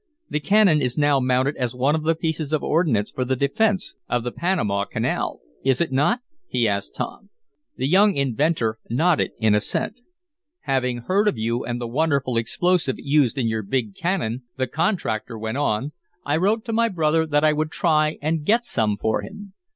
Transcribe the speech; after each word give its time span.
The 0.31 0.39
cannon 0.39 0.81
is 0.81 0.97
now 0.97 1.19
mounted 1.19 1.55
as 1.57 1.75
one 1.75 1.93
of 1.93 2.01
the 2.01 2.15
pieces 2.15 2.53
of 2.53 2.63
ordnance 2.63 3.11
for 3.11 3.23
the 3.23 3.35
defense 3.35 3.93
of 4.09 4.23
the 4.23 4.31
Panama 4.31 4.85
Canal, 4.85 5.41
is 5.63 5.79
it 5.79 5.91
not?" 5.91 6.21
he 6.47 6.67
asked 6.67 6.95
Tom. 6.95 7.29
The 7.77 7.87
young 7.87 8.15
inventor 8.15 8.79
nodded 8.89 9.33
in 9.37 9.53
assent. 9.53 9.99
"Having 10.61 11.01
heard 11.01 11.27
of 11.27 11.37
you, 11.37 11.63
and 11.63 11.79
the 11.79 11.87
wonderful 11.87 12.35
explosive 12.35 12.95
used 12.97 13.37
in 13.37 13.47
your 13.47 13.61
big 13.61 13.93
cannon," 13.95 14.41
the 14.57 14.65
contractor 14.65 15.37
went 15.37 15.57
on, 15.59 15.91
"I 16.25 16.37
wrote 16.37 16.65
to 16.65 16.73
my 16.73 16.89
brother 16.89 17.27
that 17.27 17.43
I 17.43 17.53
would 17.53 17.69
try 17.69 18.17
and 18.23 18.43
get 18.43 18.65
some 18.65 18.97
for 18.97 19.21
him. 19.21 19.53